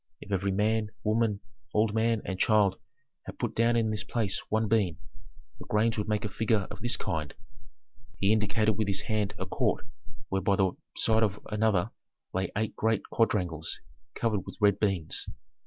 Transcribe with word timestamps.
If 0.19 0.31
every 0.31 0.51
man, 0.51 0.89
woman, 1.03 1.41
old 1.75 1.93
man, 1.93 2.23
and 2.25 2.39
child 2.39 2.79
had 3.27 3.37
put 3.37 3.55
down 3.55 3.75
in 3.75 3.91
this 3.91 4.03
place 4.03 4.41
one 4.49 4.67
bean, 4.67 4.97
the 5.59 5.65
grains 5.69 5.95
would 5.95 6.07
make 6.07 6.25
a 6.25 6.29
figure 6.29 6.65
of 6.71 6.81
this 6.81 6.97
kind." 6.97 7.31
He 8.17 8.31
indicated 8.31 8.71
with 8.79 8.87
his 8.87 9.01
hand 9.01 9.35
a 9.37 9.45
court 9.45 9.85
where 10.29 10.41
one 10.41 10.55
by 10.55 10.55
the 10.55 10.71
side 10.97 11.21
of 11.21 11.39
another 11.51 11.91
lay 12.33 12.51
eight 12.57 12.75
great 12.75 13.03
quadrangles 13.11 13.79
covered 14.15 14.39
with 14.43 14.57
red 14.59 14.79
beans. 14.79 15.27